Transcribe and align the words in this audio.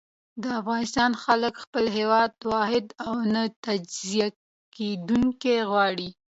د 0.41 0.43
افغانستان 0.61 1.11
خلک 1.23 1.53
خپل 1.63 1.85
هېواد 1.97 2.31
واحد 2.53 2.85
او 3.05 3.13
نه 3.33 3.43
تجزيه 3.65 4.27
کېدونکی 4.75 5.55
غواړي. 5.69 6.09